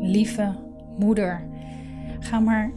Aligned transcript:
Lieve 0.00 0.54
moeder, 0.98 1.44
ga 2.20 2.40
maar 2.40 2.72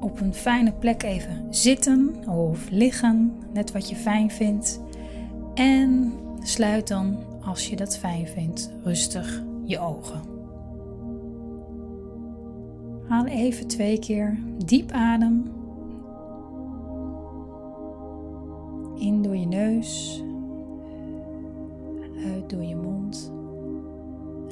op 0.00 0.20
een 0.20 0.34
fijne 0.34 0.72
plek 0.72 1.02
even 1.02 1.46
zitten 1.50 2.28
of 2.28 2.70
liggen, 2.70 3.32
net 3.52 3.72
wat 3.72 3.88
je 3.88 3.96
fijn 3.96 4.30
vindt. 4.30 4.80
En 5.54 6.12
sluit 6.40 6.88
dan, 6.88 7.16
als 7.44 7.68
je 7.68 7.76
dat 7.76 7.98
fijn 7.98 8.26
vindt, 8.26 8.72
rustig 8.84 9.42
je 9.64 9.78
ogen. 9.78 10.20
Haal 13.08 13.26
even 13.26 13.66
twee 13.66 13.98
keer 13.98 14.38
diep 14.64 14.90
adem. 14.90 15.52
In 18.98 19.22
door 19.22 19.36
je 19.36 19.46
neus, 19.46 20.21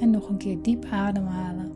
En 0.00 0.10
nog 0.10 0.28
een 0.28 0.36
keer 0.36 0.62
diep 0.62 0.84
ademhalen. 0.90 1.72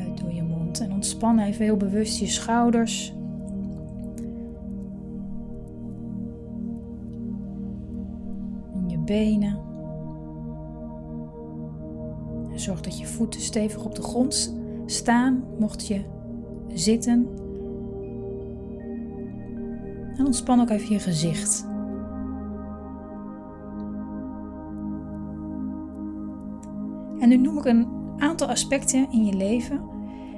Uit 0.00 0.18
door 0.20 0.32
je 0.32 0.42
mond. 0.42 0.80
En 0.80 0.92
ontspan 0.92 1.38
even 1.38 1.64
heel 1.64 1.76
bewust 1.76 2.18
je 2.18 2.26
schouders. 2.26 3.14
En 8.74 8.88
je 8.88 8.98
benen. 8.98 9.58
En 12.52 12.60
zorg 12.60 12.80
dat 12.80 12.98
je 12.98 13.06
voeten 13.06 13.40
stevig 13.40 13.84
op 13.84 13.94
de 13.94 14.02
grond 14.02 14.56
staan, 14.86 15.44
mocht 15.58 15.86
je 15.86 16.00
zitten. 16.74 17.28
En 20.16 20.26
ontspan 20.26 20.60
ook 20.60 20.70
even 20.70 20.92
je 20.92 20.98
gezicht. 20.98 21.72
En 27.24 27.30
nu 27.30 27.36
noem 27.36 27.58
ik 27.58 27.64
een 27.64 27.88
aantal 28.18 28.48
aspecten 28.48 29.10
in 29.10 29.24
je 29.24 29.34
leven 29.34 29.80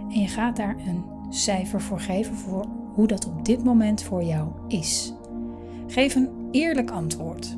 en 0.08 0.20
je 0.20 0.28
gaat 0.28 0.56
daar 0.56 0.76
een 0.86 1.04
cijfer 1.30 1.80
voor 1.80 2.00
geven 2.00 2.34
voor 2.34 2.66
hoe 2.94 3.06
dat 3.06 3.26
op 3.26 3.44
dit 3.44 3.64
moment 3.64 4.02
voor 4.02 4.22
jou 4.22 4.48
is. 4.68 5.12
Geef 5.86 6.14
een 6.14 6.28
eerlijk 6.50 6.90
antwoord. 6.90 7.56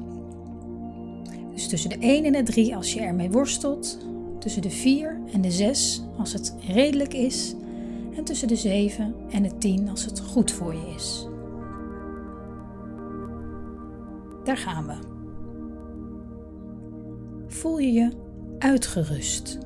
Dus 1.52 1.68
tussen 1.68 1.90
de 1.90 1.98
1 1.98 2.24
en 2.24 2.32
de 2.32 2.42
3 2.42 2.76
als 2.76 2.92
je 2.92 3.00
ermee 3.00 3.30
worstelt, 3.30 4.06
tussen 4.38 4.62
de 4.62 4.70
4 4.70 5.20
en 5.32 5.40
de 5.40 5.50
6 5.50 6.02
als 6.18 6.32
het 6.32 6.54
redelijk 6.68 7.14
is 7.14 7.54
en 8.16 8.24
tussen 8.24 8.48
de 8.48 8.56
7 8.56 9.14
en 9.30 9.42
de 9.42 9.58
10 9.58 9.88
als 9.88 10.04
het 10.04 10.20
goed 10.20 10.50
voor 10.50 10.74
je 10.74 10.92
is. 10.96 11.28
Daar 14.44 14.56
gaan 14.56 14.86
we. 14.86 14.96
Voel 17.46 17.78
je 17.78 17.92
je 17.92 18.26
uitgerust? 18.59 19.59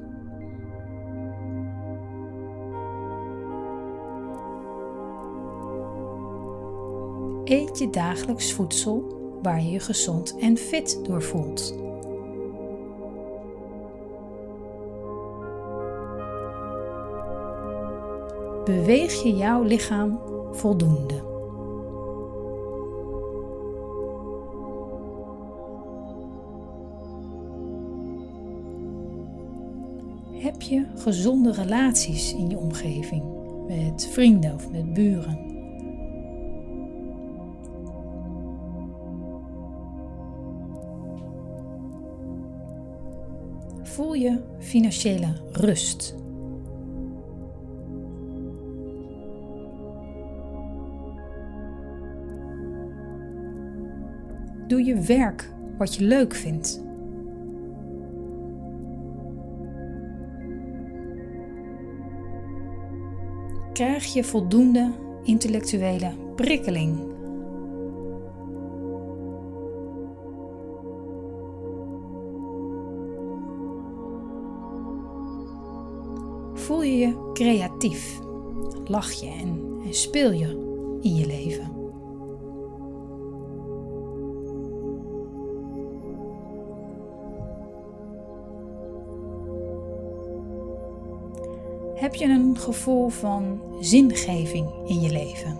Eet 7.45 7.79
je 7.79 7.89
dagelijks 7.91 8.53
voedsel 8.53 9.20
waar 9.43 9.63
je 9.63 9.70
je 9.70 9.81
gezond 9.81 10.39
en 10.39 10.57
fit 10.57 11.05
door 11.05 11.23
voelt? 11.23 11.75
Beweeg 18.65 19.23
je 19.23 19.37
jouw 19.37 19.63
lichaam 19.63 20.20
voldoende? 20.53 21.31
Je 30.68 30.86
gezonde 30.95 31.52
relaties 31.52 32.34
in 32.34 32.50
je 32.50 32.58
omgeving 32.58 33.23
met 33.67 34.08
vrienden 34.12 34.55
of 34.55 34.70
met 34.70 34.92
buren? 34.92 35.39
Voel 43.83 44.14
je 44.14 44.40
financiële 44.58 45.33
rust? 45.52 46.14
Doe 54.67 54.84
je 54.84 55.01
werk 55.01 55.52
wat 55.78 55.95
je 55.95 56.05
leuk 56.05 56.34
vindt? 56.34 56.92
Krijg 63.72 64.05
je 64.05 64.24
voldoende 64.24 64.92
intellectuele 65.22 66.12
prikkeling? 66.36 66.98
Voel 76.55 76.83
je 76.83 76.98
je 76.98 77.30
creatief? 77.33 78.20
Lach 78.84 79.12
je 79.12 79.27
en, 79.27 79.80
speel 79.90 80.33
je 80.33 80.48
in 81.00 81.14
je 81.14 81.27
leven? 81.27 81.32
Heb 92.02 92.14
je 92.14 92.24
een 92.24 92.58
gevoel 92.58 93.08
van 93.08 93.61
zingeving 93.80 94.70
in 94.86 95.01
je 95.01 95.11
leven? 95.11 95.58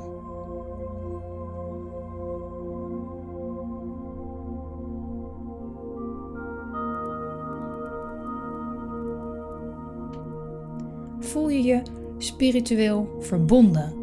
Voel 11.20 11.48
je 11.48 11.62
je 11.62 11.82
spiritueel 12.19 13.16
verbonden 13.20 13.94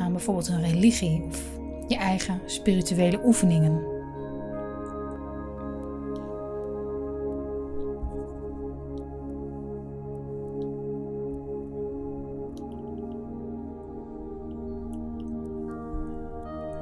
aan 0.00 0.12
bijvoorbeeld 0.12 0.48
een 0.48 0.62
religie 0.62 1.22
of 1.28 1.42
je 1.88 1.96
eigen 1.96 2.40
spirituele 2.46 3.20
oefeningen? 3.24 3.91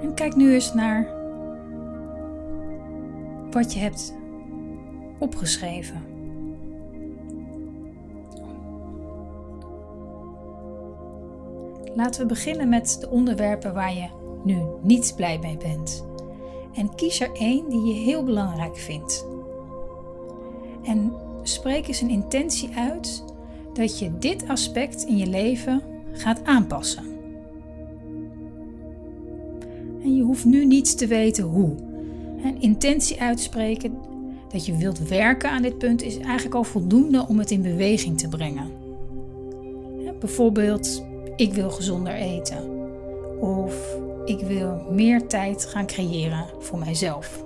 En 0.03 0.15
kijk 0.15 0.37
nu 0.37 0.53
eens 0.53 0.75
naar 0.75 1.09
wat 3.51 3.73
je 3.73 3.79
hebt 3.81 4.15
opgeschreven. 5.19 6.03
Laten 11.95 12.21
we 12.21 12.27
beginnen 12.27 12.69
met 12.69 12.97
de 13.01 13.11
onderwerpen 13.11 13.75
waar 13.75 13.95
je 13.95 14.09
nu 14.45 14.63
niet 14.83 15.13
blij 15.17 15.39
mee 15.39 15.57
bent. 15.57 16.05
En 16.75 16.95
kies 16.95 17.21
er 17.21 17.33
één 17.33 17.69
die 17.69 17.85
je 17.85 17.95
heel 17.95 18.25
belangrijk 18.25 18.77
vindt. 18.77 19.27
En 20.83 21.13
spreek 21.43 21.89
eens 21.89 22.01
een 22.01 22.11
intentie 22.11 22.71
uit 22.77 23.25
dat 23.73 23.99
je 23.99 24.19
dit 24.19 24.49
aspect 24.49 25.05
in 25.05 25.17
je 25.17 25.27
leven 25.27 25.83
gaat 26.13 26.45
aanpassen. 26.45 27.20
Je 30.17 30.23
hoeft 30.23 30.45
nu 30.45 30.65
niet 30.65 30.99
te 30.99 31.07
weten 31.07 31.45
hoe. 31.45 31.75
Een 32.45 32.61
intentie 32.61 33.21
uitspreken 33.21 33.99
dat 34.49 34.67
je 34.67 34.77
wilt 34.77 35.09
werken 35.09 35.51
aan 35.51 35.63
dit 35.63 35.79
punt 35.79 36.03
is 36.03 36.19
eigenlijk 36.19 36.55
al 36.55 36.65
voldoende 36.65 37.27
om 37.29 37.39
het 37.39 37.51
in 37.51 37.63
beweging 37.63 38.19
te 38.19 38.29
brengen. 38.29 38.71
bijvoorbeeld, 40.19 41.05
ik 41.37 41.53
wil 41.53 41.71
gezonder 41.71 42.13
eten. 42.13 42.71
Of 43.41 43.97
ik 44.25 44.41
wil 44.41 44.87
meer 44.91 45.27
tijd 45.27 45.65
gaan 45.65 45.87
creëren 45.87 46.47
voor 46.59 46.79
mijzelf. 46.79 47.45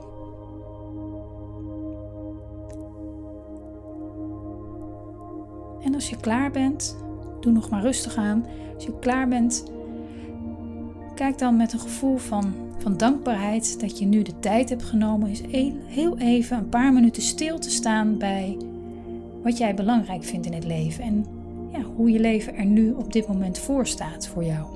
En 5.80 5.94
als 5.94 6.10
je 6.10 6.16
klaar 6.20 6.50
bent, 6.50 6.96
doe 7.40 7.52
nog 7.52 7.70
maar 7.70 7.82
rustig 7.82 8.16
aan. 8.16 8.46
Als 8.74 8.84
je 8.84 8.98
klaar 8.98 9.28
bent, 9.28 9.64
Kijk 11.14 11.38
dan 11.38 11.56
met 11.56 11.72
een 11.72 11.80
gevoel 11.80 12.16
van, 12.16 12.54
van 12.78 12.96
dankbaarheid 12.96 13.80
dat 13.80 13.98
je 13.98 14.06
nu 14.06 14.22
de 14.22 14.38
tijd 14.38 14.68
hebt 14.68 14.82
genomen, 14.82 15.30
is 15.30 15.42
heel 15.86 16.18
even 16.18 16.56
een 16.56 16.68
paar 16.68 16.92
minuten 16.92 17.22
stil 17.22 17.58
te 17.58 17.70
staan 17.70 18.18
bij 18.18 18.56
wat 19.42 19.58
jij 19.58 19.74
belangrijk 19.74 20.24
vindt 20.24 20.46
in 20.46 20.52
het 20.52 20.64
leven 20.64 21.04
en 21.04 21.26
ja, 21.72 21.82
hoe 21.82 22.10
je 22.10 22.20
leven 22.20 22.56
er 22.56 22.64
nu 22.64 22.92
op 22.92 23.12
dit 23.12 23.26
moment 23.26 23.58
voor 23.58 23.86
staat 23.86 24.28
voor 24.28 24.44
jou. 24.44 24.66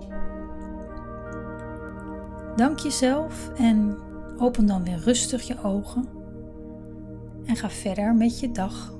Dank 2.57 2.79
jezelf 2.79 3.51
en 3.57 3.97
open 4.39 4.67
dan 4.67 4.85
weer 4.85 4.99
rustig 4.99 5.43
je 5.43 5.63
ogen. 5.63 6.09
En 7.47 7.57
ga 7.57 7.71
verder 7.71 8.15
met 8.15 8.41
je 8.41 8.53
dag. 8.53 8.98